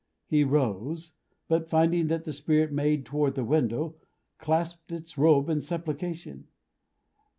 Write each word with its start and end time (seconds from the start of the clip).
He 0.25 0.43
rose: 0.43 1.11
but 1.47 1.69
finding 1.69 2.07
that 2.07 2.23
the 2.23 2.33
Spirit 2.33 2.71
made 2.71 3.05
toward 3.05 3.35
the 3.35 3.43
window, 3.45 3.97
clasped 4.39 4.91
its 4.91 5.15
robe 5.15 5.47
in 5.47 5.61
supplication. 5.61 6.47